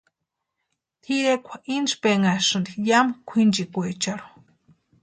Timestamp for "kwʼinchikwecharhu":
3.27-4.27